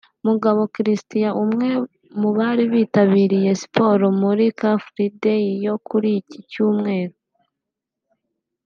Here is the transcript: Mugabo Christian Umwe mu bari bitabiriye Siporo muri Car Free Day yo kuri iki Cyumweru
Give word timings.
Mugabo 0.27 0.61
Christian 0.75 1.33
Umwe 1.43 1.69
mu 2.19 2.29
bari 2.37 2.63
bitabiriye 2.73 3.51
Siporo 3.61 4.05
muri 4.21 4.45
Car 4.59 4.77
Free 4.85 5.13
Day 5.23 5.45
yo 5.65 5.75
kuri 5.87 6.09
iki 6.21 6.39
Cyumweru 6.51 7.15